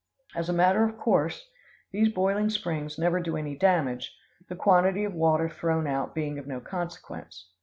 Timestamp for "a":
0.49-0.53